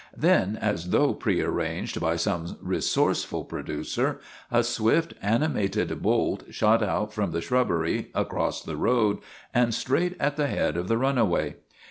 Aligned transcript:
Then, 0.17 0.57
as 0.59 0.89
though 0.89 1.13
prearranged 1.13 2.01
by 2.01 2.15
some 2.15 2.57
resourceful 2.59 3.43
producer, 3.43 4.19
a 4.49 4.63
swift, 4.63 5.13
animated 5.21 6.01
bolt 6.01 6.41
shot 6.49 6.81
out 6.81 7.13
from 7.13 7.29
the 7.29 7.41
shrubbery, 7.41 8.09
across 8.15 8.63
the 8.63 8.77
road, 8.77 9.19
and 9.53 9.75
straight 9.75 10.15
at 10.19 10.37
the 10.37 10.47
head 10.47 10.75
of 10.75 10.87
the 10.87 10.97
runaway. 10.97 11.57